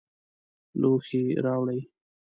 لوښي 0.81 1.23
راوړئ 1.45 1.79